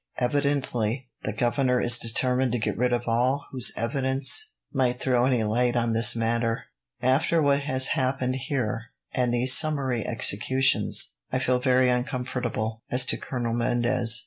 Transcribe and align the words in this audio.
Evidently, 0.17 1.11
the 1.21 1.31
governor 1.31 1.79
is 1.79 1.99
determined 1.99 2.51
to 2.53 2.57
get 2.57 2.75
rid 2.75 2.91
of 2.91 3.07
all 3.07 3.45
whose 3.51 3.71
evidence 3.75 4.53
might 4.73 4.99
throw 4.99 5.27
any 5.27 5.43
light 5.43 5.75
on 5.75 5.93
this 5.93 6.15
matter. 6.15 6.63
After 7.03 7.39
what 7.39 7.59
has 7.65 7.89
happened 7.89 8.37
here, 8.37 8.85
and 9.11 9.31
these 9.31 9.55
summary 9.55 10.03
executions, 10.03 11.11
I 11.31 11.37
feel 11.37 11.59
very 11.59 11.87
uncomfortable 11.89 12.81
as 12.89 13.05
to 13.05 13.17
Colonel 13.17 13.53
Mendez. 13.53 14.19